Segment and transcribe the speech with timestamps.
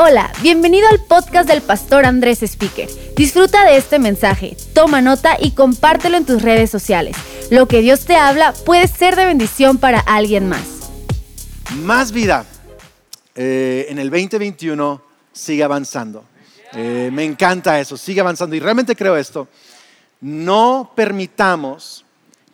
[0.00, 2.88] Hola, bienvenido al podcast del pastor Andrés Speaker.
[3.16, 7.16] Disfruta de este mensaje, toma nota y compártelo en tus redes sociales.
[7.50, 10.90] Lo que Dios te habla puede ser de bendición para alguien más.
[11.82, 12.46] Más vida
[13.34, 15.02] eh, en el 2021
[15.32, 16.24] sigue avanzando.
[16.74, 19.48] Eh, me encanta eso, sigue avanzando y realmente creo esto.
[20.20, 22.04] No permitamos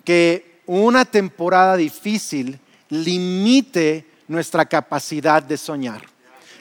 [0.02, 2.58] que una temporada difícil
[2.88, 6.13] limite nuestra capacidad de soñar.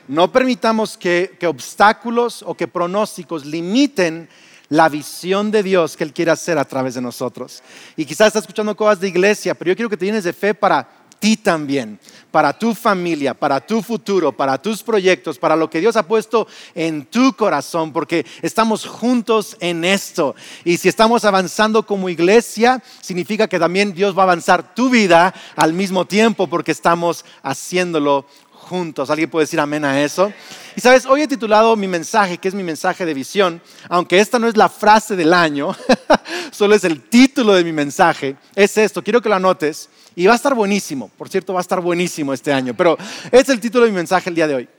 [0.07, 4.27] No permitamos que, obstáculos o que pronósticos limiten
[4.70, 7.61] la visión de Dios que Él quiere hacer a través de nosotros.
[7.95, 10.53] Y quizás estás escuchando cosas de iglesia, pero yo quiero que te llenes de fe
[10.53, 10.88] para
[11.20, 11.97] ti también,
[12.31, 16.47] para tu familia, para tu futuro, para tus proyectos, para lo que Dios ha puesto
[16.75, 20.35] en tu corazón, porque estamos juntos en esto.
[20.66, 25.33] Y si estamos avanzando como iglesia, significa que también Dios va a avanzar tu vida
[25.55, 28.25] al mismo tiempo, porque estamos haciéndolo
[28.73, 29.12] juntos.
[29.12, 30.34] ¿Alguien puede decir amén a eso?
[30.76, 34.39] Y sabes, hoy he titulado mi mensaje, que es mi mensaje de visión, aunque esta
[34.39, 35.75] no es la frase del año,
[36.52, 40.34] solo es el título de mi mensaje, es esto, quiero que lo anotes y va
[40.34, 42.97] a estar buenísimo, por cierto, va a estar buenísimo este año, pero
[43.31, 44.70] es el título de mi mensaje el día de hoy.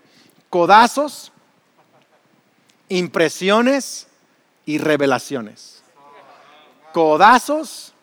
[0.50, 1.30] Codazos,
[2.88, 4.08] impresiones
[4.66, 5.84] y revelaciones.
[6.92, 7.94] Codazos,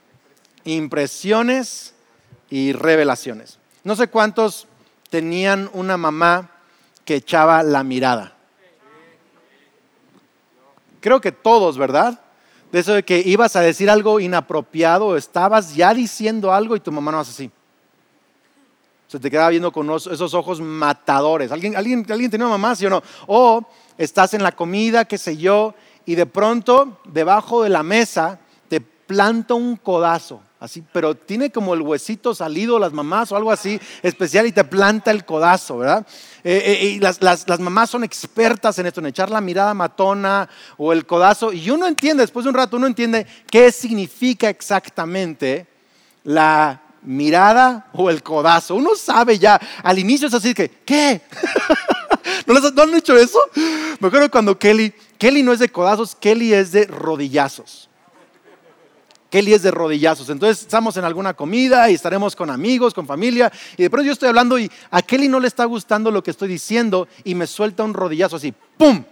[0.63, 1.93] impresiones
[2.49, 3.59] y revelaciones.
[3.83, 4.67] No sé cuántos
[5.11, 6.49] tenían una mamá
[7.03, 8.33] que echaba la mirada.
[11.01, 12.21] Creo que todos, ¿verdad?
[12.71, 16.93] De eso de que ibas a decir algo inapropiado, estabas ya diciendo algo y tu
[16.93, 17.51] mamá no hace así.
[19.09, 21.51] Se te quedaba viendo con esos ojos matadores.
[21.51, 23.03] ¿Alguien, alguien, alguien tenía mamá, sí o no?
[23.27, 23.61] O
[23.97, 25.75] estás en la comida, qué sé yo,
[26.05, 31.73] y de pronto debajo de la mesa te planta un codazo así, pero tiene como
[31.73, 36.05] el huesito salido las mamás o algo así especial y te planta el codazo, ¿verdad?
[36.43, 37.19] Eh, eh, y las,
[37.59, 41.87] mamás son expertas en esto, en echar la mirada matona o el codazo, y uno
[41.87, 45.65] entiende, después de un rato uno entiende qué significa exactamente
[46.23, 48.75] la mirada o el codazo.
[48.75, 51.21] Uno sabe ya, al inicio es así que, ¿qué?
[52.45, 53.39] ¿No, les, ¿No han dicho eso?
[53.99, 57.89] Me acuerdo cuando Kelly, Kelly no es de codazos, Kelly es de rodillazos.
[59.31, 60.29] Kelly es de rodillazos.
[60.29, 64.11] Entonces estamos en alguna comida y estaremos con amigos, con familia, y de pronto yo
[64.11, 67.47] estoy hablando y a Kelly no le está gustando lo que estoy diciendo y me
[67.47, 69.03] suelta un rodillazo así, ¡pum!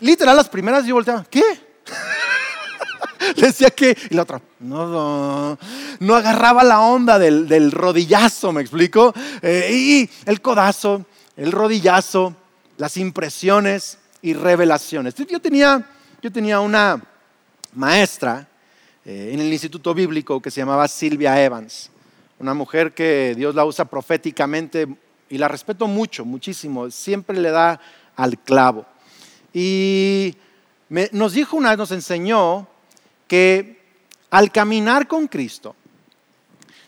[0.00, 1.42] Literal, las primeras yo volteaba, ¿qué?
[3.36, 5.58] le decía que, y la otra, no,
[5.98, 9.14] no, agarraba la onda del, rodillazo, ¿me explico?
[9.40, 11.06] Eh, y el codazo,
[11.38, 12.36] el rodillazo,
[12.76, 15.14] las impresiones y revelaciones.
[15.14, 15.88] Yo tenía,
[16.20, 17.02] yo tenía una
[17.74, 18.46] maestra
[19.10, 21.88] eh, en el Instituto Bíblico que se llamaba Silvia Evans,
[22.38, 24.86] una mujer que Dios la usa proféticamente
[25.30, 27.80] y la respeto mucho, muchísimo, siempre le da
[28.16, 28.84] al clavo.
[29.54, 30.36] Y
[31.12, 32.68] nos dijo una vez, nos enseñó
[33.26, 33.80] que
[34.28, 35.74] al caminar con Cristo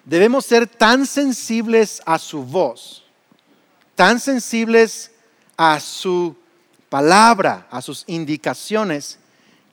[0.04, 3.02] debemos ser tan sensibles a su voz,
[3.94, 5.10] tan sensibles
[5.56, 6.36] a su
[6.90, 9.19] palabra, a sus indicaciones,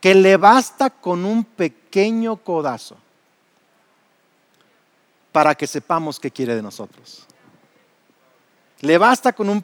[0.01, 2.97] que le basta con un pequeño codazo
[5.31, 7.25] para que sepamos qué quiere de nosotros.
[8.81, 9.63] Le basta con un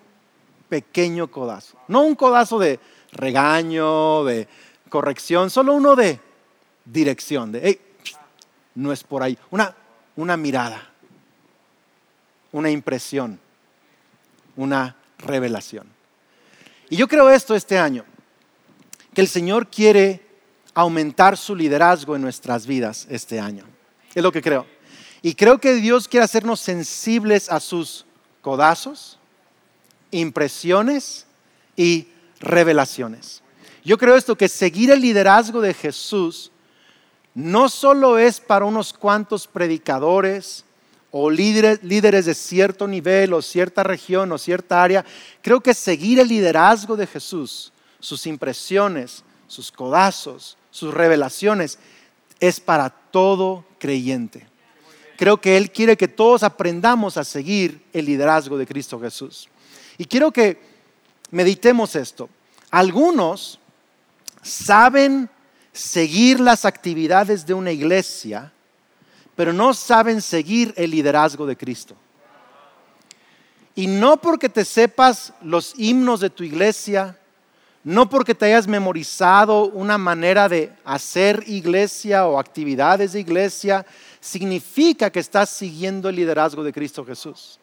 [0.70, 2.80] pequeño codazo, no un codazo de
[3.12, 4.48] regaño, de
[4.90, 6.20] corrección, solo uno de
[6.86, 7.82] dirección, de, hey,
[8.76, 9.76] no es por ahí, una,
[10.16, 10.90] una mirada,
[12.52, 13.40] una impresión,
[14.56, 15.88] una revelación.
[16.90, 18.06] Y yo creo esto este año
[19.14, 20.23] que el Señor quiere
[20.74, 23.66] aumentar su liderazgo en nuestras vidas este año.
[24.14, 24.66] Es lo que creo.
[25.22, 28.06] Y creo que Dios quiere hacernos sensibles a sus
[28.42, 29.20] codazos,
[30.12, 31.26] impresiones
[31.76, 32.08] y
[32.40, 33.42] revelaciones.
[33.84, 36.52] Yo creo esto, que seguir el liderazgo de Jesús
[37.34, 40.66] no solo es para unos cuantos predicadores
[41.10, 45.06] o líderes, líderes de cierto nivel o cierta región o cierta área.
[45.42, 51.78] Creo que seguir el liderazgo de Jesús sus impresiones, sus codazos, sus revelaciones,
[52.40, 54.48] es para todo creyente.
[55.18, 59.48] Creo que Él quiere que todos aprendamos a seguir el liderazgo de Cristo Jesús.
[60.00, 60.60] Y quiero que
[61.30, 62.28] meditemos esto.
[62.72, 63.60] Algunos
[64.42, 65.30] saben
[65.72, 68.52] seguir las actividades de una iglesia,
[69.36, 71.96] pero no saben seguir el liderazgo de Cristo.
[73.76, 77.20] Y no porque te sepas los himnos de tu iglesia,
[77.84, 83.86] no porque te hayas memorizado una manera de hacer iglesia o actividades de iglesia,
[84.20, 87.60] significa que estás siguiendo el liderazgo de Cristo Jesús.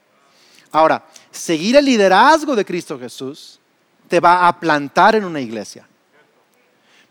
[0.70, 3.58] Ahora, seguir el liderazgo de Cristo Jesús
[4.08, 5.88] te va a plantar en una iglesia.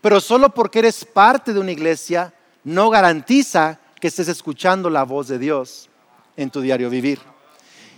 [0.00, 5.28] Pero solo porque eres parte de una iglesia no garantiza que estés escuchando la voz
[5.28, 5.88] de Dios
[6.36, 7.20] en tu diario vivir.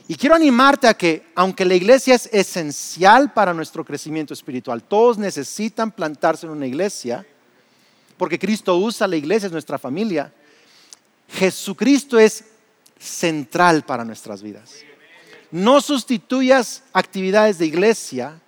[0.08, 5.16] Y quiero animarte a que, aunque la iglesia es esencial para nuestro crecimiento espiritual, todos
[5.16, 7.25] necesitan plantarse en una iglesia,
[8.16, 10.32] porque Cristo usa la iglesia, es nuestra familia,
[11.28, 12.44] Jesucristo es
[12.99, 14.75] central para nuestras vidas.
[15.50, 18.40] No sustituyas actividades de iglesia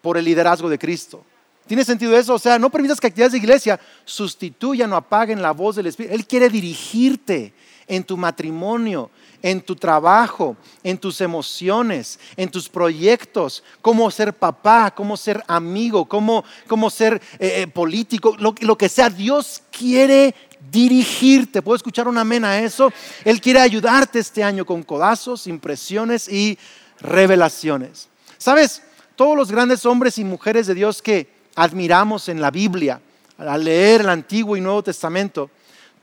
[0.00, 1.24] por el liderazgo de Cristo.
[1.66, 2.34] ¿Tiene sentido eso?
[2.34, 6.14] O sea, no permitas que actividades de iglesia sustituyan o apaguen la voz del Espíritu.
[6.14, 7.52] Él quiere dirigirte
[7.86, 9.10] en tu matrimonio,
[9.42, 16.04] en tu trabajo, en tus emociones, en tus proyectos, cómo ser papá, cómo ser amigo,
[16.06, 16.44] cómo,
[16.90, 19.10] ser eh, eh, político, lo, lo que sea.
[19.10, 20.34] Dios quiere
[20.70, 21.62] dirigirte.
[21.62, 22.92] ¿Puedo escuchar un amén a eso?
[23.24, 26.58] Él quiere ayudarte este año con codazos, impresiones y
[27.00, 28.08] revelaciones.
[28.38, 28.82] ¿Sabes?
[29.16, 33.00] Todos los grandes hombres y mujeres de Dios que admiramos en la Biblia,
[33.36, 35.50] al leer el Antiguo y Nuevo Testamento,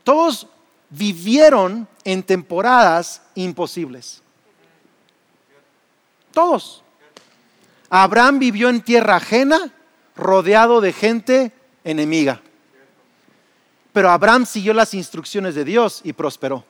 [0.04, 0.46] todos
[0.90, 4.22] vivieron en temporadas imposibles.
[6.32, 6.82] Todos.
[7.90, 9.72] Abraham vivió en tierra ajena,
[10.14, 11.52] rodeado de gente
[11.84, 12.40] enemiga.
[13.92, 16.64] Pero Abraham siguió las instrucciones de Dios y prosperó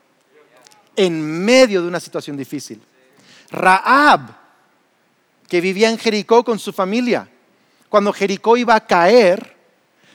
[0.97, 2.83] en medio de una situación difícil.
[3.51, 4.31] Raab,
[5.47, 7.29] que vivía en Jericó con su familia,
[7.89, 9.57] cuando Jericó iba a caer,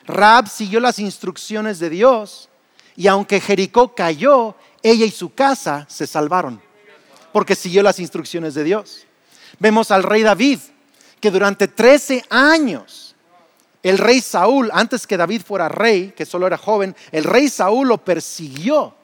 [0.05, 2.49] Raab siguió las instrucciones de Dios
[2.95, 6.61] y aunque Jericó cayó, ella y su casa se salvaron
[7.33, 9.05] porque siguió las instrucciones de Dios.
[9.59, 10.59] Vemos al rey David,
[11.19, 13.15] que durante 13 años,
[13.81, 17.87] el rey Saúl, antes que David fuera rey, que solo era joven, el rey Saúl
[17.87, 18.95] lo persiguió.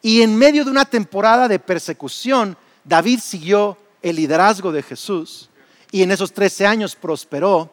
[0.00, 5.50] Y en medio de una temporada de persecución, David siguió el liderazgo de Jesús
[5.90, 7.72] y en esos 13 años prosperó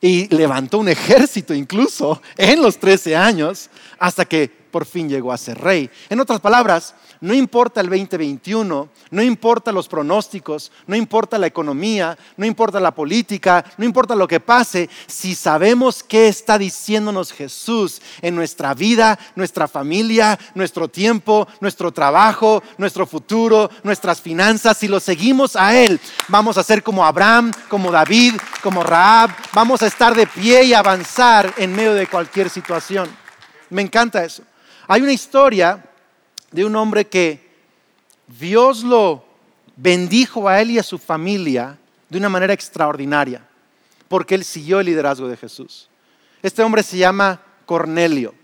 [0.00, 5.38] y levantó un ejército incluso en los 13 años hasta que por fin llegó a
[5.38, 5.90] ser rey.
[6.08, 12.16] En otras palabras, no importa el 2021, no importa los pronósticos, no importa la economía,
[12.36, 18.00] no importa la política, no importa lo que pase, si sabemos qué está diciéndonos Jesús
[18.22, 25.00] en nuestra vida, nuestra familia, nuestro tiempo, nuestro trabajo, nuestro futuro, nuestras finanzas, si lo
[25.00, 30.14] seguimos a Él, vamos a ser como Abraham, como David, como Raab, vamos a estar
[30.14, 33.08] de pie y avanzar en medio de cualquier situación.
[33.70, 34.42] Me encanta eso.
[34.90, 35.84] Hay una historia
[36.50, 37.46] de un hombre que
[38.26, 39.22] Dios lo
[39.76, 43.46] bendijo a él y a su familia de una manera extraordinaria,
[44.08, 45.90] porque él siguió el liderazgo de Jesús.
[46.42, 48.34] Este hombre se llama Cornelio.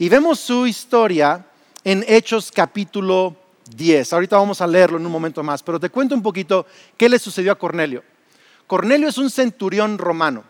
[0.00, 1.46] Y vemos su historia
[1.84, 3.36] en Hechos capítulo
[3.76, 4.12] 10.
[4.12, 6.66] Ahorita vamos a leerlo en un momento más, pero te cuento un poquito
[6.96, 8.02] qué le sucedió a Cornelio.
[8.66, 10.42] Cornelio es un centurión romano.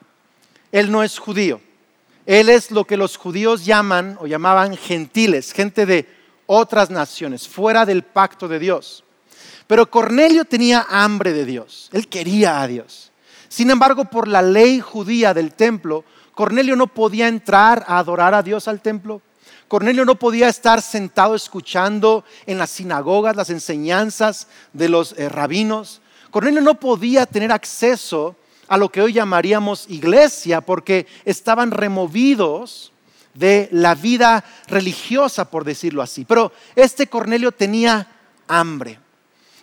[0.73, 1.61] Él no es judío.
[2.29, 6.07] Él es lo que los judíos llaman o llamaban gentiles, gente de
[6.45, 9.03] otras naciones, fuera del pacto de Dios.
[9.67, 13.13] Pero Cornelio tenía hambre de Dios, él quería a Dios.
[13.49, 16.05] Sin embargo, por la ley judía del templo,
[16.35, 19.23] Cornelio no podía entrar a adorar a Dios al templo.
[19.67, 26.03] Cornelio no podía estar sentado escuchando en las sinagogas las enseñanzas de los eh, rabinos.
[26.31, 28.37] Cornelio no podía tener acceso
[28.69, 32.93] a lo que hoy llamaríamos iglesia porque estaban removidos
[33.35, 36.25] de la vida religiosa, por decirlo así.
[36.25, 38.07] Pero este Cornelio tenía
[38.47, 38.99] hambre.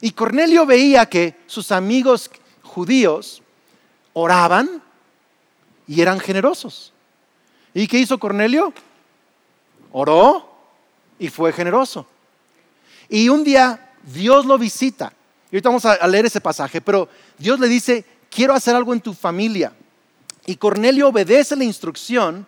[0.01, 2.29] Y Cornelio veía que sus amigos
[2.61, 3.41] judíos
[4.13, 4.81] oraban
[5.87, 6.93] y eran generosos.
[7.73, 8.73] ¿Y qué hizo Cornelio?
[9.91, 10.49] Oró
[11.19, 12.07] y fue generoso.
[13.09, 15.13] Y un día Dios lo visita.
[15.51, 17.07] Y ahorita vamos a leer ese pasaje, pero
[17.37, 18.03] Dios le dice,
[18.35, 19.71] quiero hacer algo en tu familia.
[20.45, 22.45] Y Cornelio obedece la instrucción.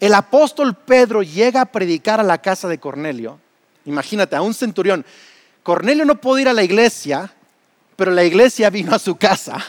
[0.00, 3.38] El apóstol Pedro llega a predicar a la casa de Cornelio.
[3.84, 5.06] Imagínate, a un centurión.
[5.62, 7.32] Cornelio no pudo ir a la iglesia,
[7.94, 9.64] pero la iglesia vino a su casa.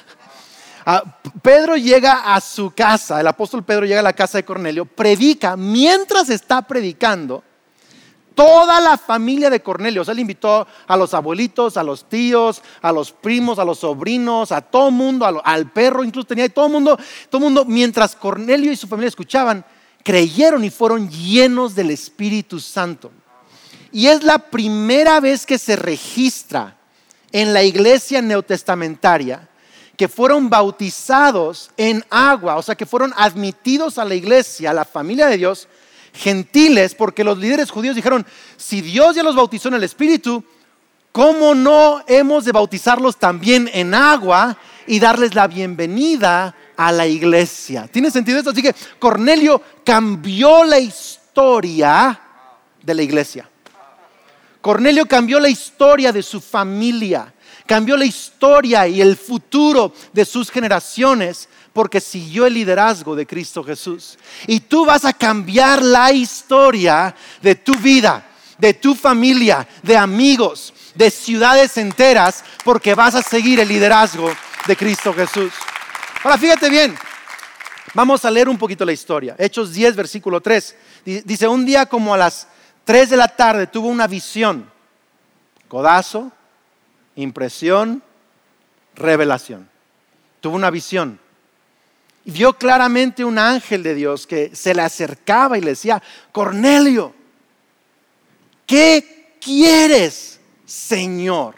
[0.86, 1.04] Ah,
[1.42, 5.56] Pedro llega a su casa, el apóstol Pedro llega a la casa de Cornelio, predica,
[5.56, 7.42] mientras está predicando,
[8.36, 10.02] toda la familia de Cornelio.
[10.02, 13.80] O sea, él invitó a los abuelitos, a los tíos, a los primos, a los
[13.80, 16.98] sobrinos, a todo mundo, al perro, incluso tenía todo mundo,
[17.30, 19.66] todo mundo, mientras Cornelio y su familia escuchaban,
[20.04, 23.12] creyeron y fueron llenos del Espíritu Santo.
[23.92, 26.78] Y es la primera vez que se registra
[27.32, 29.50] en la iglesia neotestamentaria
[29.98, 34.86] que fueron bautizados en agua, o sea, que fueron admitidos a la iglesia, a la
[34.86, 35.68] familia de Dios,
[36.14, 40.44] gentiles, porque los líderes judíos dijeron, si Dios ya los bautizó en el Espíritu,
[41.12, 47.88] ¿cómo no hemos de bautizarlos también en agua y darles la bienvenida a la iglesia?
[47.92, 48.52] ¿Tiene sentido esto?
[48.52, 52.20] Así que Cornelio cambió la historia
[52.82, 53.50] de la iglesia.
[54.62, 57.34] Cornelio cambió la historia de su familia,
[57.66, 63.64] cambió la historia y el futuro de sus generaciones porque siguió el liderazgo de Cristo
[63.64, 64.18] Jesús.
[64.46, 68.24] Y tú vas a cambiar la historia de tu vida,
[68.60, 74.32] de tu familia, de amigos, de ciudades enteras, porque vas a seguir el liderazgo
[74.68, 75.52] de Cristo Jesús.
[76.24, 76.96] Ahora, fíjate bien,
[77.96, 79.36] vamos a leer un poquito la historia.
[79.40, 80.76] Hechos 10, versículo 3.
[81.26, 82.48] Dice, un día como a las
[82.84, 84.72] 3 de la tarde tuvo una visión.
[85.68, 86.32] Codazo,
[87.16, 88.04] impresión,
[88.94, 89.68] revelación.
[90.40, 91.23] Tuvo una visión
[92.26, 96.02] vio claramente un ángel de Dios que se le acercaba y le decía,
[96.32, 97.14] Cornelio,
[98.66, 101.56] ¿qué quieres, Señor?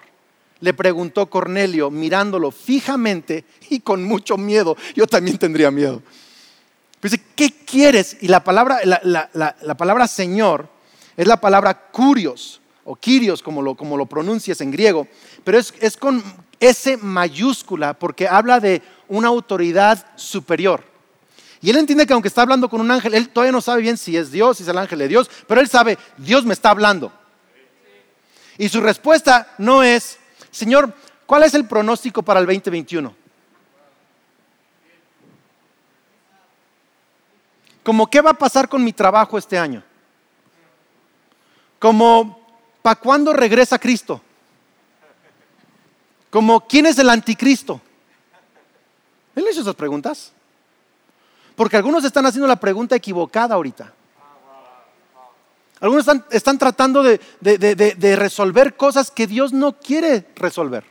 [0.61, 4.75] Le preguntó Cornelio mirándolo fijamente y con mucho miedo.
[4.95, 6.01] Yo también tendría miedo.
[7.01, 8.17] Dice, ¿qué quieres?
[8.21, 10.67] Y la palabra, la, palabra Señor
[11.15, 15.07] es la palabra curios o Kyrios, como lo, como lo pronuncias en griego,
[15.43, 16.23] pero es, es con
[16.59, 20.83] S mayúscula porque habla de una autoridad superior.
[21.61, 23.97] Y él entiende que aunque está hablando con un ángel, él todavía no sabe bien
[23.97, 26.69] si es Dios, si es el ángel de Dios, pero él sabe, Dios me está
[26.69, 27.11] hablando.
[28.57, 30.19] Y su respuesta no es,
[30.51, 30.93] Señor,
[31.25, 33.15] ¿cuál es el pronóstico para el 2021?
[37.83, 39.83] Como, ¿qué va a pasar con mi trabajo este año?
[41.79, 42.39] Como,
[42.81, 44.21] ¿para cuándo regresa Cristo?
[46.29, 47.81] Como, ¿quién es el anticristo?
[49.35, 50.31] ¿Él hizo esas preguntas?
[51.55, 53.93] Porque algunos están haciendo la pregunta equivocada ahorita.
[55.81, 60.83] Algunos están, tratando de, resolver cosas que Dios no quiere resolver.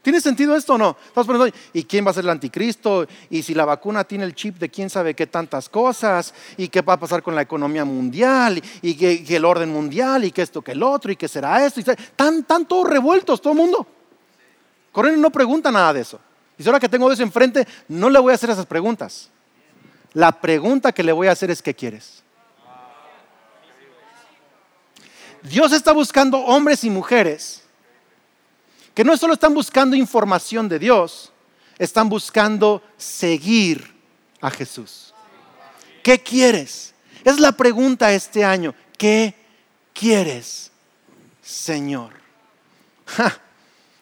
[0.00, 0.96] ¿Tiene sentido esto o no?
[1.06, 3.06] Estamos preguntando, ¿y quién va a ser el anticristo?
[3.30, 6.34] ¿Y si la vacuna tiene el chip de quién sabe qué tantas cosas?
[6.56, 8.60] ¿Y qué va a pasar con la economía mundial?
[8.80, 10.24] ¿Y qué, el orden mundial?
[10.24, 11.12] ¿Y qué esto, que el otro?
[11.12, 11.78] ¿Y qué será esto?
[11.78, 11.96] están,
[12.38, 13.86] están todos revueltos, todo el mundo.
[14.90, 16.18] Cornelio no pregunta nada de eso.
[16.58, 19.30] Y ahora que tengo eso enfrente, no le voy a hacer esas preguntas.
[20.12, 22.22] La pregunta que le voy a hacer es, ¿qué quieres?
[25.42, 27.62] Dios está buscando hombres y mujeres
[28.94, 31.32] que no solo están buscando información de Dios,
[31.78, 33.94] están buscando seguir
[34.40, 35.14] a Jesús.
[36.02, 36.94] ¿Qué quieres?
[37.24, 38.74] Es la pregunta este año.
[38.98, 39.34] ¿Qué
[39.94, 40.70] quieres,
[41.42, 42.12] Señor?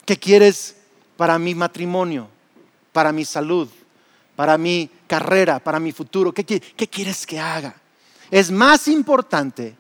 [0.05, 0.77] ¿Qué quieres
[1.17, 2.29] para mi matrimonio?
[2.93, 3.69] Para mi salud,
[4.37, 6.33] para mi carrera, para mi futuro?
[6.33, 7.75] ¿Qué, quieres que haga?
[8.31, 9.77] Es más importante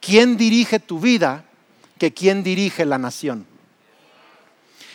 [0.00, 1.44] quién dirige tu vida
[1.98, 3.46] que quién dirige la nación.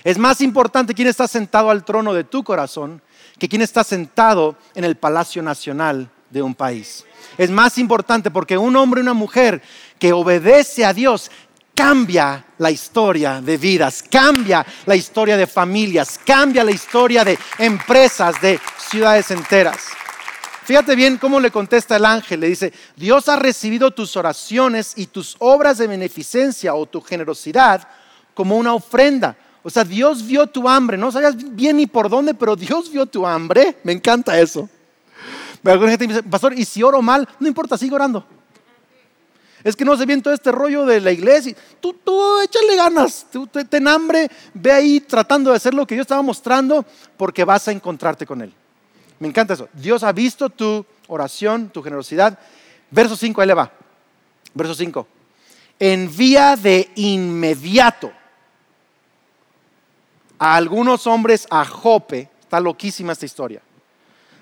[0.04, 3.02] Es más importante quién está sentado al trono de tu corazón
[3.38, 7.06] que quién está sentado en el Palacio Nacional de un país.
[7.38, 9.62] Es más importante porque un hombre y una mujer
[9.98, 11.32] que obedece a Dios
[11.80, 18.42] cambia la historia de vidas, cambia la historia de familias, cambia la historia de empresas,
[18.42, 19.86] de ciudades enteras.
[20.66, 22.42] Fíjate bien cómo le contesta el ángel.
[22.42, 27.88] Le dice, Dios ha recibido tus oraciones y tus obras de beneficencia o tu generosidad
[28.34, 29.38] como una ofrenda.
[29.64, 30.98] O sea, Dios vio tu hambre.
[30.98, 33.78] No sabías bien ni por dónde, pero Dios vio tu hambre.
[33.86, 34.68] Me encanta eso.
[35.64, 37.26] Alguna gente dice, pastor, ¿y si oro mal?
[37.40, 38.26] No importa, sigo orando.
[39.64, 41.56] Es que no se bien todo este rollo de la iglesia.
[41.80, 46.02] Tú, tú échale ganas, tú ten hambre, ve ahí tratando de hacer lo que yo
[46.02, 46.86] estaba mostrando
[47.18, 48.54] porque vas a encontrarte con Él.
[49.20, 49.68] Me encanta eso.
[49.74, 52.40] Dios ha visto tu oración, tu generosidad.
[52.90, 53.72] Verso 5, ahí le va.
[54.54, 55.08] Verso 5.
[55.78, 58.12] Envía de inmediato
[60.38, 62.30] a algunos hombres a Jope.
[62.42, 63.62] Está loquísima esta historia.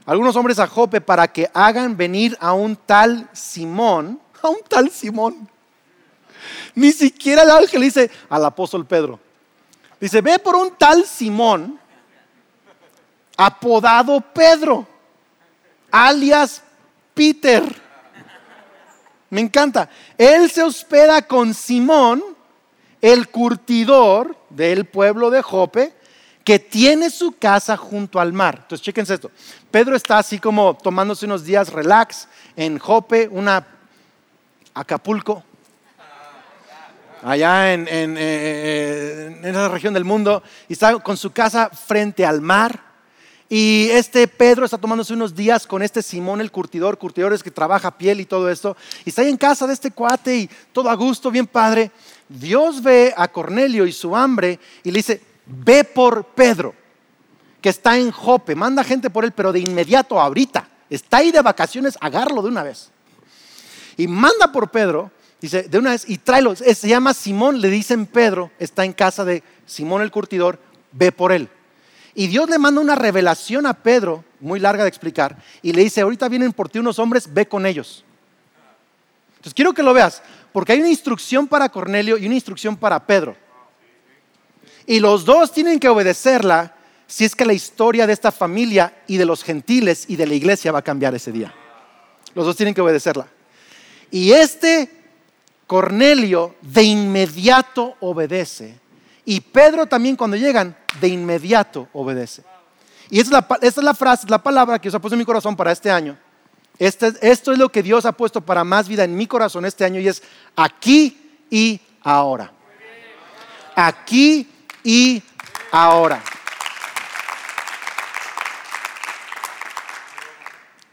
[0.06, 4.90] Algunos hombres a Jope para que hagan venir a un tal Simón a un tal
[4.90, 5.50] Simón.
[6.76, 9.20] Ni siquiera el ángel dice al apóstol Pedro.
[10.00, 11.80] Dice, ve por un tal Simón,
[13.36, 14.88] apodado Pedro,
[15.90, 16.62] alias
[17.14, 17.64] Peter.
[19.30, 19.90] Me encanta.
[20.18, 22.24] Él se hospeda con Simón,
[23.02, 25.94] el curtidor del pueblo de Jope,
[26.44, 28.60] que tiene su casa junto al mar.
[28.62, 29.32] Entonces, chéquense esto.
[29.70, 33.66] Pedro está así como tomándose unos días relax en Jope, una
[34.80, 35.44] Acapulco,
[37.24, 37.88] allá en,
[39.44, 42.86] esa región del mundo, y está con su casa frente al mar.
[43.50, 47.50] Y este Pedro está tomándose unos días con este Simón el curtidor, curtidor es que
[47.50, 50.90] trabaja piel y todo esto, y está ahí en casa de este cuate y todo
[50.90, 51.90] a gusto, bien padre.
[52.30, 56.76] Dios ve a Cornelio y su hambre y le dice, ve por Pedro,
[57.62, 61.42] que está en Jope, manda gente por él, pero de inmediato, ahorita, está ahí de
[61.42, 62.92] vacaciones, agárralo de una vez.
[63.98, 65.12] Y manda por Pedro,
[65.42, 69.26] dice, de una vez, y tráelo, se llama Simón, le dicen Pedro, está en casa
[69.26, 70.60] de Simón el curtidor,
[70.92, 71.50] ve por él.
[72.14, 76.02] Y Dios le manda una revelación a Pedro, muy larga de explicar, y le dice,
[76.02, 78.04] ahorita vienen por ti unos hombres, ve con ellos.
[79.32, 83.06] Entonces quiero que lo veas, porque hay una instrucción para Cornelio y una instrucción para
[83.06, 83.36] Pedro.
[84.86, 86.74] Y los dos tienen que obedecerla
[87.08, 90.34] si es que la historia de esta familia y de los gentiles y de la
[90.34, 91.54] iglesia va a cambiar ese día.
[92.34, 93.28] Los dos tienen que obedecerla.
[94.12, 94.92] Y este
[95.68, 98.80] Cornelio de inmediato obedece
[99.26, 102.46] y Pedro también cuando llegan, de inmediato obedece.
[103.10, 105.74] Y esta es la, frase, la palabra que Dios ha puesto en mi corazón para
[105.74, 106.18] este año.
[106.80, 109.84] Este, esto es lo que Dios ha puesto para más vida en mi corazón este
[109.84, 110.24] año y es
[110.56, 112.54] aquí y ahora.
[113.76, 114.50] Aquí
[114.82, 115.22] y
[115.72, 116.24] ahora.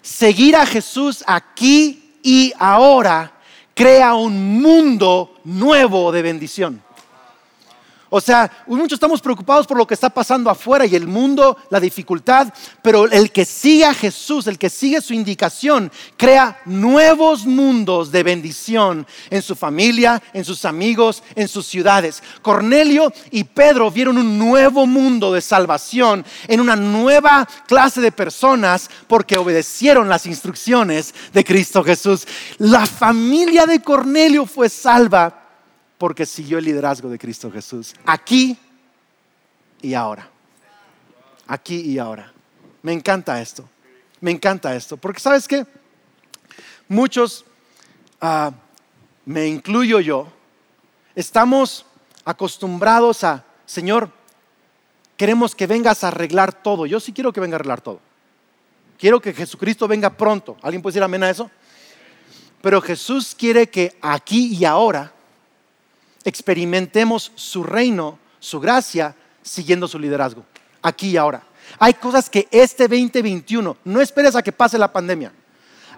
[0.02, 3.32] Seguir a Jesús aquí y ahora
[3.74, 6.82] crea un mundo nuevo de bendición.
[8.16, 11.80] O sea, muchos estamos preocupados por lo que está pasando afuera y el mundo, la
[11.80, 12.46] dificultad,
[12.80, 18.22] pero el que sigue a Jesús, el que sigue su indicación, crea nuevos mundos de
[18.22, 22.22] bendición en su familia, en sus amigos, en sus ciudades.
[22.40, 28.90] Cornelio y Pedro vieron un nuevo mundo de salvación en una nueva clase de personas
[29.08, 32.28] porque obedecieron las instrucciones de Cristo Jesús.
[32.58, 35.40] La familia de Cornelio fue salva
[35.98, 37.94] porque siguió el liderazgo de Cristo Jesús.
[38.04, 38.58] Aquí
[39.80, 40.28] y ahora.
[41.46, 42.32] Aquí y ahora.
[42.82, 43.68] Me encanta esto.
[44.20, 44.96] Me encanta esto.
[44.96, 45.66] Porque sabes qué?
[46.88, 47.44] Muchos,
[48.20, 48.52] ah,
[49.24, 50.28] me incluyo yo,
[51.14, 51.86] estamos
[52.24, 54.10] acostumbrados a, Señor,
[55.16, 56.86] queremos que vengas a arreglar todo.
[56.86, 58.00] Yo sí quiero que venga a arreglar todo.
[58.98, 60.56] Quiero que Jesucristo venga pronto.
[60.62, 61.50] ¿Alguien puede decir amén a eso?
[62.60, 65.13] Pero Jesús quiere que aquí y ahora
[66.24, 70.44] experimentemos su reino, su gracia, siguiendo su liderazgo,
[70.82, 71.42] aquí y ahora.
[71.78, 75.32] Hay cosas que este 2021, no esperes a que pase la pandemia,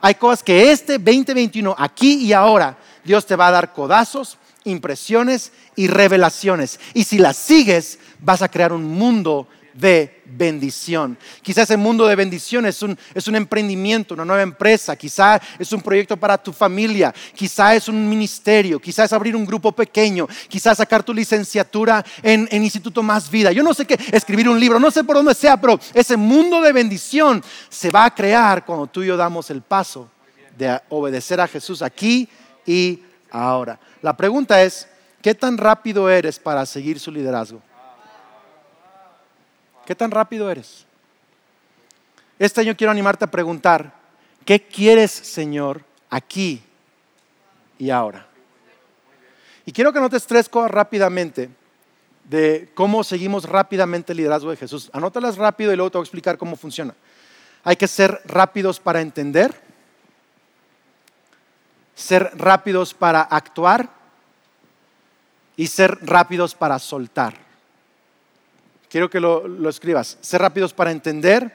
[0.01, 5.53] hay cosas que este 2021, aquí y ahora, Dios te va a dar codazos, impresiones
[5.75, 6.81] y revelaciones.
[6.93, 11.17] Y si las sigues, vas a crear un mundo de bendición.
[11.43, 15.73] Quizás ese mundo de bendición es un, es un emprendimiento, una nueva empresa, quizá es
[15.73, 20.27] un proyecto para tu familia, quizá es un ministerio, quizá es abrir un grupo pequeño,
[20.49, 23.53] quizá sacar tu licenciatura en, en Instituto Más Vida.
[23.53, 26.61] Yo no sé qué, escribir un libro, no sé por dónde sea, pero ese mundo
[26.61, 30.11] de bendición se va a crear cuando tú y yo damos el paso
[30.57, 32.29] de obedecer a Jesús aquí
[32.65, 33.79] y ahora.
[34.01, 34.89] La pregunta es,
[35.21, 37.61] ¿qué tan rápido eres para seguir su liderazgo?
[39.87, 40.85] ¿Qué tan rápido eres?
[42.39, 43.95] Este año quiero animarte a preguntar,
[44.45, 46.61] ¿qué quieres, Señor, aquí
[47.79, 48.27] y ahora?
[49.65, 51.49] Y quiero que notes tres cosas rápidamente
[52.25, 54.91] de cómo seguimos rápidamente el liderazgo de Jesús.
[54.93, 56.95] Anótalas rápido y luego te voy a explicar cómo funciona.
[57.63, 59.55] Hay que ser rápidos para entender,
[61.95, 63.89] ser rápidos para actuar
[65.57, 67.46] y ser rápidos para soltar.
[68.97, 70.17] Quiero que lo, escribas.
[70.23, 71.53] Ser rápidos para entender,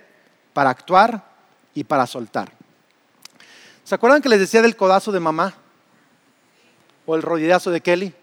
[0.54, 1.26] para actuar
[1.74, 2.52] y para soltar.
[3.84, 5.56] ¿Se acuerdan que les decía del codazo de mamá?
[7.08, 8.14] ¿O el rodillazo de Kelly?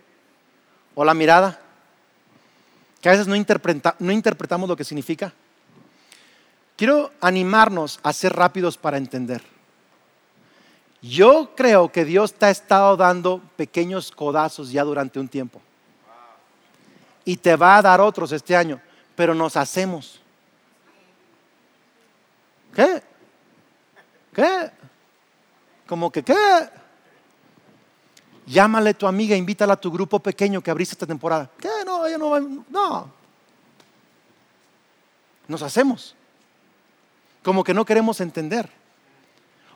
[0.94, 1.58] ¿O la mirada?
[3.00, 3.34] Que a veces no,
[3.98, 5.32] no interpretamos lo que significa.
[6.76, 9.42] Quiero animarnos a ser rápidos para entender.
[11.02, 15.60] Yo creo que Dios te ha estado dando pequeños codazos ya durante un tiempo.
[17.24, 18.80] Y te va a dar otros este año
[19.18, 20.20] pero nos hacemos.
[22.72, 23.02] ¿Qué?
[24.32, 24.70] ¿Qué?
[25.88, 26.36] Como que, ¿qué?
[28.46, 31.50] Llámale a tu amiga, invítala a tu grupo pequeño que abriste esta temporada.
[31.58, 31.68] ¿Qué?
[31.84, 32.40] No, ella no va.
[32.70, 33.12] No.
[35.48, 36.14] Nos hacemos.
[37.42, 38.70] Como que no queremos entender.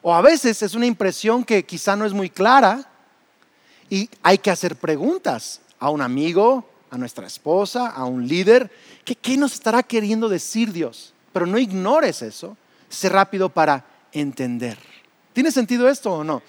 [0.02, 2.88] O a veces es una impresión que quizá no es muy clara
[3.90, 8.70] y hay que hacer preguntas a un amigo, a nuestra esposa, a un líder,
[9.04, 11.12] ¿qué, nos estará queriendo decir Dios?
[11.32, 12.56] Pero no ignores eso,
[12.88, 14.78] sé rápido para entender.
[15.32, 16.42] ¿Tiene sentido esto o no?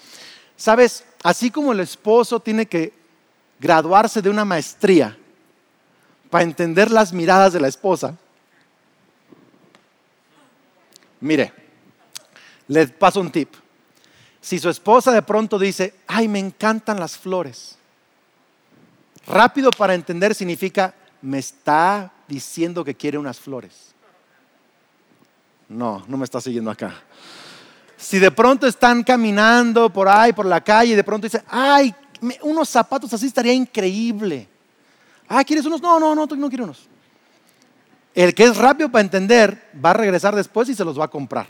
[0.58, 2.94] Sabes, así como el esposo tiene que
[3.60, 5.18] graduarse de una maestría
[6.30, 8.18] para entender las miradas de la esposa,
[11.24, 11.54] Mire,
[12.68, 13.48] les paso un tip.
[14.42, 17.78] Si su esposa de pronto dice, ay, me encantan las flores,
[19.28, 23.94] rápido para entender significa, me está diciendo que quiere unas flores.
[25.70, 26.94] No, no me está siguiendo acá.
[27.98, 31.96] Si de pronto están caminando por ahí, por la calle, y de pronto dice, ay,
[32.42, 34.48] unos zapatos así estaría increíble.
[35.28, 35.82] Ah, ¿quieres unos?
[35.82, 36.88] No, no, no, no quiero unos.
[38.14, 41.10] El que es rápido para entender va a regresar después y se los va a
[41.10, 41.48] comprar.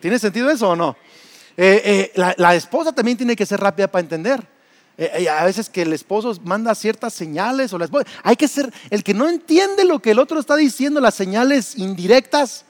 [0.00, 0.96] ¿Tiene sentido eso o no?
[1.56, 4.46] Eh, eh, la, esposa también tiene que ser rápida para entender.
[4.98, 8.72] Eh, a veces que el esposo manda ciertas señales o la esposa, hay que ser
[8.88, 12.64] el que no entiende lo que el otro está diciendo, las señales indirectas,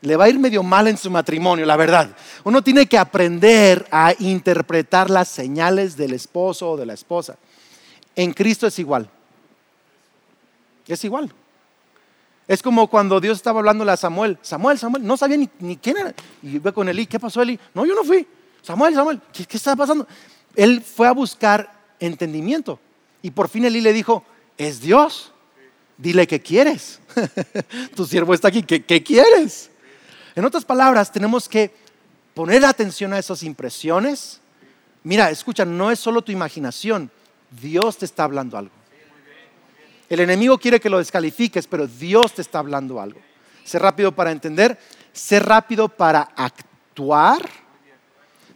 [0.00, 2.10] le va a ir medio mal en su matrimonio, la verdad.
[2.44, 7.36] Uno tiene que aprender a interpretar las señales del esposo o de la esposa.
[8.14, 9.08] En Cristo es igual.
[10.86, 11.32] Es igual.
[12.46, 14.38] Es como cuando Dios estaba hablándole a Samuel.
[14.40, 16.14] Samuel, Samuel, no sabía ni, quién era.
[16.42, 17.58] Y ve con Eli, ¿qué pasó Eli?
[17.74, 18.26] No, yo no fui.
[18.62, 20.06] Samuel, Samuel, ¿qué, qué está pasando?
[20.58, 22.80] Él fue a buscar entendimiento.
[23.22, 24.24] Y por fin Eli le dijo,
[24.56, 25.32] es Dios.
[25.96, 26.98] Dile qué quieres.
[27.94, 29.70] tu siervo está aquí, ¿qué, qué quieres?
[30.34, 31.70] En otras palabras, tenemos que
[32.34, 34.40] poner atención a esas impresiones.
[35.04, 37.08] Mira, escucha, no es solo tu imaginación,
[37.62, 38.74] Dios te está hablando algo.
[40.08, 43.20] El enemigo quiere que lo descalifiques, pero Dios te está hablando algo.
[43.62, 44.76] Sé rápido para entender,
[45.12, 47.48] sé rápido para actuar.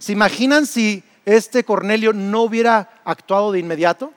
[0.00, 4.12] ¿Se imaginan si este Cornelio no hubiera actuado de inmediato?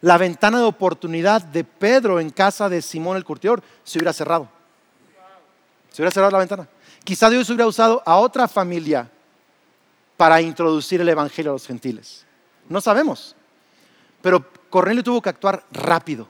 [0.00, 4.48] La ventana de oportunidad de Pedro en casa de Simón el curtidor se hubiera cerrado.
[5.90, 6.68] Se hubiera cerrado la ventana.
[7.02, 9.10] Quizá Dios hubiera usado a otra familia
[10.16, 12.24] para introducir el Evangelio a los gentiles.
[12.68, 13.34] No sabemos.
[14.20, 16.28] Pero Cornelio tuvo que actuar rápido.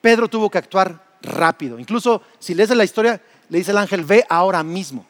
[0.00, 1.78] Pedro tuvo que actuar rápido.
[1.78, 5.06] Incluso si lees la historia, le dice el ángel, ve ahora mismo.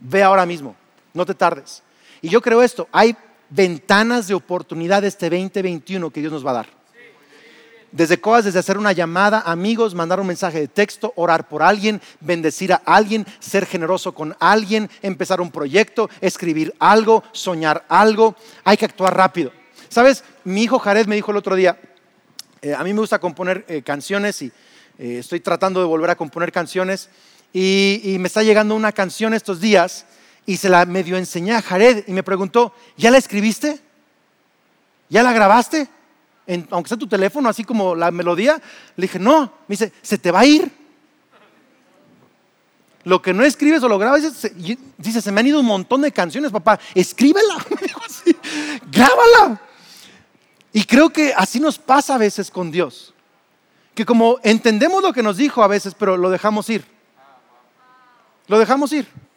[0.00, 0.76] Ve ahora mismo.
[1.12, 1.82] No te tardes.
[2.22, 3.16] Y yo creo esto, hay
[3.50, 6.78] ventanas de oportunidad este 2021 que Dios nos va a dar.
[7.90, 12.02] Desde cosas, desde hacer una llamada, amigos, mandar un mensaje de texto, orar por alguien,
[12.20, 18.36] bendecir a alguien, ser generoso con alguien, empezar un proyecto, escribir algo, soñar algo.
[18.64, 19.52] Hay que actuar rápido.
[19.88, 20.22] ¿Sabes?
[20.44, 21.80] Mi hijo Jared me dijo el otro día,
[22.60, 24.52] eh, a mí me gusta componer eh, canciones y
[24.98, 27.08] eh, estoy tratando de volver a componer canciones
[27.52, 30.04] y, me está llegando una canción estos días
[30.48, 33.78] y se la medio enseñé a Jared y me preguntó, ¿ya la escribiste?
[35.10, 35.90] ¿Ya la grabaste?
[36.70, 38.58] aunque sea tu teléfono, así como la melodía.
[38.96, 40.72] Le dije, no, me dice, se te va a ir.
[43.04, 44.22] Lo que no escribes o lo grabas,
[44.96, 47.54] dice, se me han ido un montón de canciones, papá, escríbela,
[48.90, 49.60] grábala.
[50.72, 53.12] Y creo que así nos pasa a veces con Dios.
[53.94, 56.86] Que como entendemos lo que nos dijo a veces, pero lo dejamos ir.
[58.46, 59.27] Lo dejamos ir.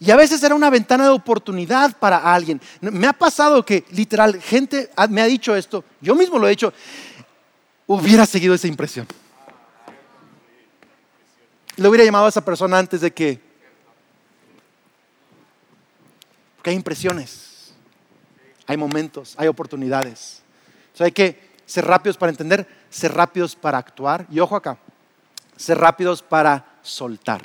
[0.00, 2.60] Y a veces era una ventana de oportunidad para alguien.
[2.80, 6.72] Me ha pasado que literal gente me ha dicho esto, yo mismo lo he hecho,
[7.86, 9.06] hubiera seguido esa impresión.
[11.76, 13.38] Le hubiera llamado a esa persona antes de que...
[16.56, 17.72] Porque hay impresiones,
[18.66, 20.40] hay momentos, hay oportunidades
[21.04, 24.26] hay que ser rápidos para entender, ser rápidos para actuar.
[24.30, 24.78] Y ojo acá,
[25.56, 27.42] ser rápidos para soltar.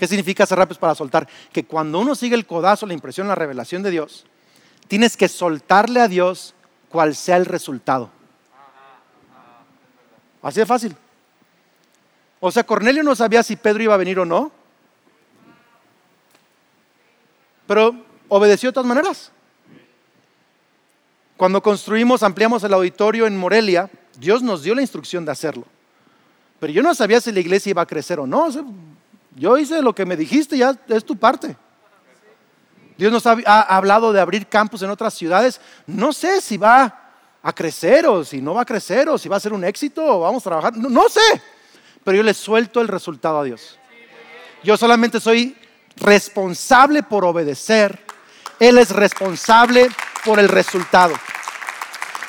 [0.00, 1.28] ¿Qué significa ser rápidos para soltar?
[1.52, 4.24] Que cuando uno sigue el codazo, la impresión, la revelación de Dios,
[4.88, 6.54] tienes que soltarle a Dios
[6.88, 8.08] cual sea el resultado.
[10.40, 10.96] Así de fácil.
[12.40, 14.50] O sea, Cornelio no sabía si Pedro iba a venir o no,
[17.66, 17.94] pero
[18.28, 19.30] obedeció de todas maneras.
[21.36, 25.66] Cuando construimos, ampliamos el auditorio en Morelia, Dios nos dio la instrucción de hacerlo.
[26.58, 28.48] Pero yo no sabía si la iglesia iba a crecer o no.
[29.36, 31.56] Yo hice lo que me dijiste, ya es tu parte.
[32.96, 35.60] Dios nos ha, hablado de abrir campus en otras ciudades.
[35.86, 37.12] No sé si va
[37.42, 40.04] a crecer o si no va a crecer o si va a ser un éxito
[40.04, 40.76] o vamos a trabajar.
[40.76, 41.40] No, no sé.
[42.04, 43.78] Pero yo le suelto el resultado a Dios.
[44.62, 45.56] Yo solamente soy
[45.96, 48.04] responsable por obedecer.
[48.58, 49.88] Él es responsable
[50.24, 51.14] por el resultado.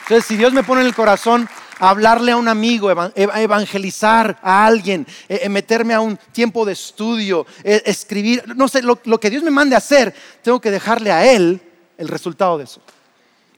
[0.03, 1.49] Entonces, si Dios me pone en el corazón
[1.81, 7.47] hablarle a un amigo, evangelizar a alguien, eh, eh, meterme a un tiempo de estudio,
[7.63, 10.13] eh, escribir, no sé, lo, que Dios me mande a hacer,
[10.43, 11.59] tengo que dejarle a Él
[11.97, 12.81] el resultado de eso.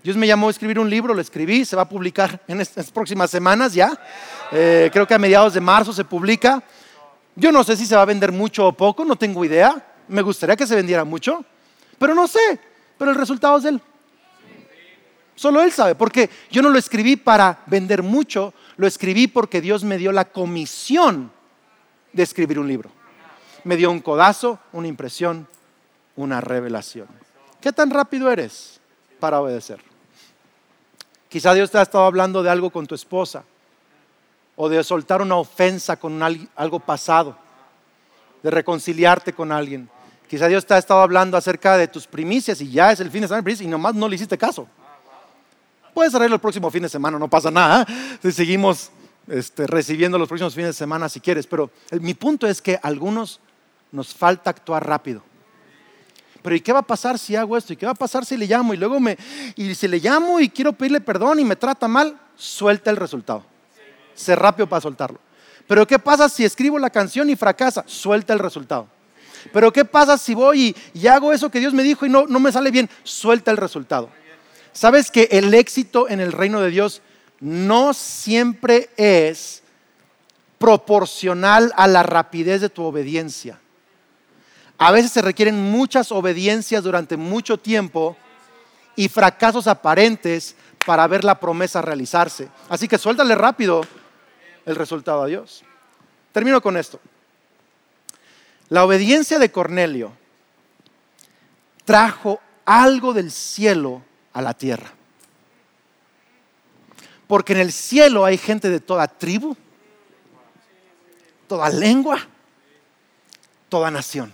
[0.02, 2.92] Dios me llamó a escribir un libro, lo escribí, se va a publicar en estas
[2.92, 3.92] próximas semanas ya.
[4.50, 6.62] creo que a mediados de marzo se publica.
[7.36, 9.86] Yo no sé si se va a vender mucho o poco, no tengo idea.
[10.10, 11.44] Me gustaría que se vendiera mucho,
[11.98, 12.60] pero no sé.
[12.98, 13.82] Pero el resultado es de Él.
[15.36, 19.84] Solo Él sabe, porque yo no lo escribí para vender mucho, lo escribí porque Dios
[19.84, 21.32] me dio la comisión
[22.12, 22.90] de escribir un libro.
[23.64, 25.48] me dio un codazo, una impresión,
[26.18, 27.08] una revelación.
[27.62, 28.82] ¿Qué tan rápido eres
[29.22, 29.80] para obedecer?
[31.30, 33.46] Quizá Dios te ha estado hablando de algo con tu esposa
[34.58, 37.38] o de soltar una ofensa con algo pasado,
[38.44, 39.90] de reconciliarte con alguien.
[40.28, 43.22] Quizá Dios te ha estado hablando acerca de tus primicias y ya es el fin
[43.22, 44.68] de semana y nomás no le hiciste caso.
[45.94, 47.86] Puedes arreglar el próximo fin de semana, no pasa nada.
[48.22, 48.90] Si seguimos
[49.28, 51.70] este, recibiendo los próximos fines de semana si quieres, pero
[52.02, 53.40] mi punto es que a algunos
[53.92, 55.22] nos falta actuar rápido.
[56.42, 57.72] Pero ¿y qué va a pasar si hago esto?
[57.72, 58.74] ¿Y qué va a pasar si le llamo?
[58.74, 59.18] Y luego me,
[59.56, 63.46] y si le llamo y quiero pedirle perdón y me trata mal, suelta el resultado.
[64.14, 65.20] Sé rápido para soltarlo.
[65.68, 67.86] Pero ¿qué pasa si escribo la canción y fracasa?
[67.88, 68.88] Suelta el resultado.
[69.54, 72.40] Pero ¿qué pasa si voy y, hago eso que Dios me dijo y no, no
[72.40, 72.90] me sale bien?
[73.04, 74.10] Suelta el resultado.
[74.74, 77.02] ¿Sabes que el éxito en el reino de Dios
[77.40, 79.64] no siempre es
[80.64, 83.60] proporcional a la rapidez de tu obediencia.
[84.78, 88.16] A veces se requieren muchas obediencias durante mucho tiempo
[88.96, 90.56] y fracasos aparentes
[90.86, 92.48] para ver la promesa realizarse.
[92.70, 93.82] Así que suéltale rápido
[94.66, 95.66] el resultado a Dios.
[96.32, 96.98] Termino con esto.
[98.70, 100.14] La obediencia de Cornelio
[101.84, 104.02] trajo algo del cielo
[104.34, 104.92] a la tierra.
[107.28, 109.56] Porque en el cielo hay gente de toda tribu,
[111.48, 112.20] toda lengua,
[113.70, 114.34] toda nación.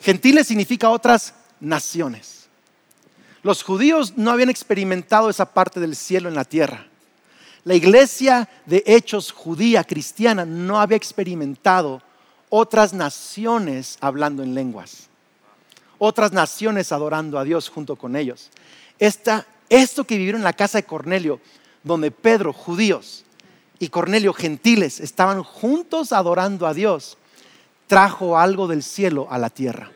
[0.00, 2.48] Gentiles significa otras naciones.
[3.42, 6.86] Los judíos no habían experimentado esa parte del cielo en la tierra.
[7.64, 12.02] La iglesia de hechos judía cristiana no había experimentado
[12.48, 15.09] otras naciones hablando en lenguas,
[16.00, 18.50] otras naciones adorando a Dios junto con ellos.
[18.98, 21.40] Esta esto que vivieron en la casa de Cornelio,
[21.84, 23.24] donde Pedro, judíos,
[23.78, 27.16] y Cornelio, gentiles, estaban juntos adorando a Dios,
[27.86, 29.90] trajo algo del cielo a la tierra.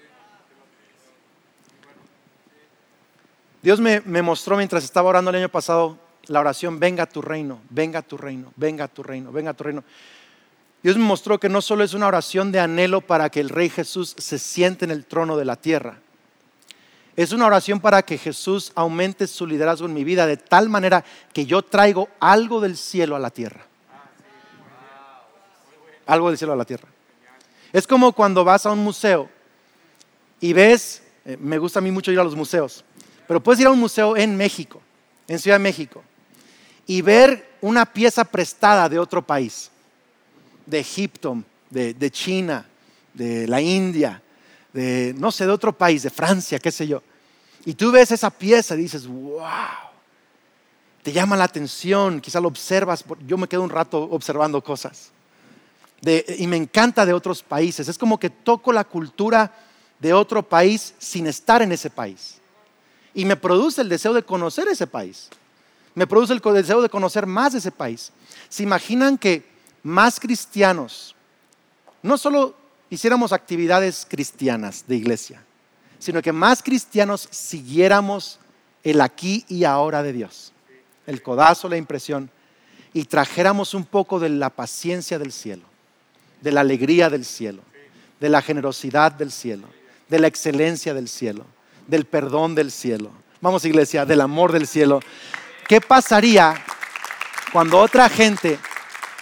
[3.63, 8.01] Dios me, mostró mientras estaba orando el año pasado la oración, venga tu reino, venga
[8.01, 9.85] tu reino, venga tu reino, venga tu reino.
[10.85, 13.71] Dios me mostró que no solo es una oración de anhelo para que el Rey
[13.71, 15.99] Jesús se siente en el trono de la tierra,
[17.17, 21.03] es una oración para que Jesús aumente su liderazgo en mi vida de tal manera
[21.33, 23.67] que yo traigo algo del cielo a la tierra.
[26.05, 26.89] Algo del cielo a la tierra.
[27.73, 29.31] Es como cuando vas a un museo
[30.39, 32.85] y ves, eh, me gusta a mí mucho ir a los museos,
[33.27, 34.83] pero puedes ir a un museo en México,
[35.29, 36.03] en Ciudad de México,
[36.87, 39.71] y ver una pieza prestada de otro país,
[40.67, 42.67] de Egipto, de China,
[43.15, 44.21] de la India,
[44.73, 47.03] de, no sé, de otro país, de Francia, qué sé yo.
[47.65, 49.49] Y tú ves esa pieza y dices, wow,
[51.03, 55.11] te llama la atención, quizá lo observas, yo me quedo un rato observando cosas.
[56.03, 59.51] y me encanta de otros países, es como que toco la cultura
[59.99, 62.41] de otro país sin estar en ese país.
[63.15, 65.31] Y me produce el deseo de conocer ese país.
[65.95, 68.11] Me produce el deseo de conocer más de ese país.
[68.49, 69.54] ¿Se imaginan que
[69.85, 71.15] más cristianos,
[72.03, 72.57] no solo
[72.91, 75.45] hiciéramos actividades cristianas de iglesia,
[75.99, 78.41] sino que más cristianos siguiéramos
[78.83, 80.53] el aquí y ahora de Dios,
[81.07, 82.31] el codazo, la impresión,
[82.93, 85.65] y trajéramos un poco de la paciencia del cielo,
[86.41, 87.63] de la alegría del cielo,
[88.21, 89.69] de la generosidad del cielo,
[90.09, 91.45] de la excelencia del cielo,
[91.87, 93.11] del perdón del cielo.
[93.41, 95.01] Vamos iglesia, del amor del cielo.
[95.69, 96.55] ¿Qué pasaría
[97.53, 98.59] cuando otra gente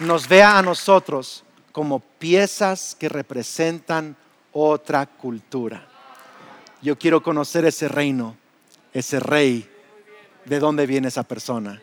[0.03, 4.17] nos vea a nosotros como piezas que representan
[4.53, 5.87] otra cultura.
[6.83, 8.37] Yo quiero conocer ese reino,
[8.93, 9.69] ese rey,
[10.45, 11.81] de dónde viene esa persona.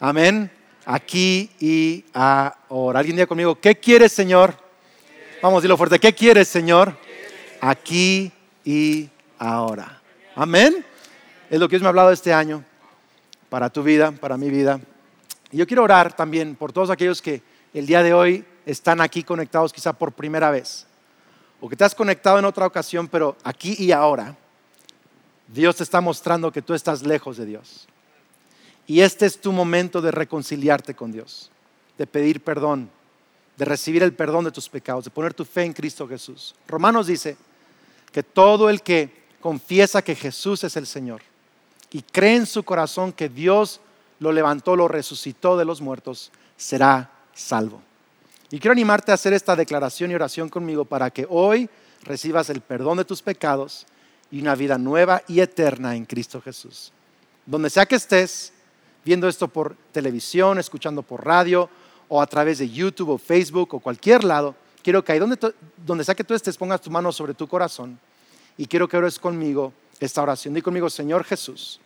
[0.00, 0.50] Amén.
[0.84, 2.98] Aquí y ahora.
[2.98, 4.54] Alguien diga conmigo, ¿qué quieres, Señor?
[5.42, 6.96] Vamos, a decirlo fuerte, ¿qué quieres, Señor?
[7.60, 8.32] Aquí
[8.64, 10.00] y ahora.
[10.34, 10.84] Amén.
[11.48, 12.64] Es lo que Dios me ha hablado este año
[13.48, 14.80] para tu vida, para mi vida.
[15.52, 19.22] Y yo quiero orar también por todos aquellos que el día de hoy están aquí
[19.22, 20.86] conectados quizá por primera vez,
[21.60, 24.36] o que te has conectado en otra ocasión, pero aquí y ahora,
[25.48, 27.86] Dios te está mostrando que tú estás lejos de Dios.
[28.86, 31.50] Y este es tu momento de reconciliarte con Dios,
[31.98, 32.90] de pedir perdón,
[33.56, 36.54] de recibir el perdón de tus pecados, de poner tu fe en Cristo Jesús.
[36.66, 37.36] Romanos dice
[38.10, 41.22] que todo el que confiesa que Jesús es el Señor
[41.90, 43.80] y cree en su corazón que Dios
[44.18, 47.82] lo levantó, lo resucitó de los muertos, será salvo.
[48.50, 51.68] Y quiero animarte a hacer esta declaración y oración conmigo para que hoy
[52.02, 53.86] recibas el perdón de tus pecados
[54.30, 56.92] y una vida nueva y eterna en Cristo Jesús.
[57.46, 58.52] Donde sea que estés
[59.04, 61.68] viendo esto por televisión, escuchando por radio
[62.08, 65.38] o a través de YouTube o Facebook o cualquier lado, quiero que ahí donde,
[65.84, 67.98] donde sea que tú estés, pongas tu mano sobre tu corazón
[68.56, 70.54] y quiero que ores conmigo esta oración.
[70.54, 71.80] Di conmigo, Señor Jesús,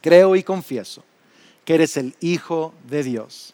[0.00, 1.04] creo y confieso
[1.64, 3.53] que eres el Hijo de Dios,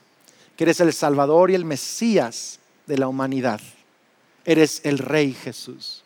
[0.61, 3.63] que eres el Salvador y el Mesías de la humanidad.
[4.45, 6.05] Eres el Rey Jesús.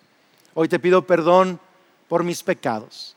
[0.55, 1.59] Hoy te pido perdón
[2.07, 3.17] por mis pecados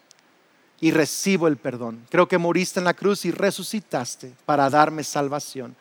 [0.81, 2.07] y recibo el perdón.
[2.09, 5.75] Creo que moriste en la cruz y resucitaste para darme salvación.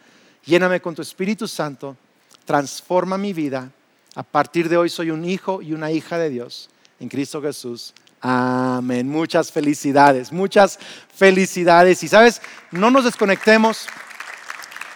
[0.44, 1.96] Lléname con tu Espíritu Santo,
[2.44, 3.70] transforma mi vida.
[4.14, 6.68] A partir de hoy soy un hijo y una hija de Dios
[7.00, 7.94] en Cristo Jesús.
[8.20, 9.08] Amén.
[9.08, 10.78] Muchas felicidades, muchas
[11.14, 12.02] felicidades.
[12.02, 12.42] Y sabes,
[12.72, 13.86] no nos desconectemos.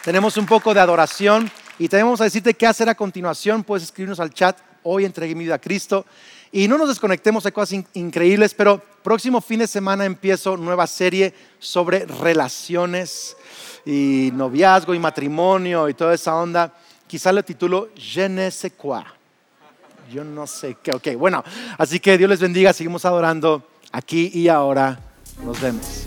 [0.04, 3.62] Tenemos un poco de adoración y tenemos a decirte qué hacer a continuación.
[3.62, 4.56] Puedes escribirnos al chat.
[4.82, 6.06] Hoy entregué mi vida a Cristo.
[6.52, 11.34] Y no nos desconectemos, hay cosas increíbles, pero próximo fin de semana empiezo nueva serie
[11.58, 13.36] sobre relaciones
[13.84, 16.72] y noviazgo y matrimonio y toda esa onda.
[17.06, 19.02] Quizá le titulo Je ne sais quoi.
[20.10, 20.92] Yo no sé qué.
[20.92, 21.44] Ok, bueno,
[21.76, 24.98] así que Dios les bendiga, seguimos adorando aquí y ahora.
[25.44, 26.06] Nos vemos.